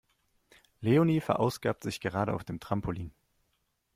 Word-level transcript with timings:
Leonie 0.79 1.21
verausgabt 1.21 1.83
sich 1.83 1.99
gerade 2.01 2.33
auf 2.33 2.43
dem 2.43 2.59
Trampolin. 2.59 3.13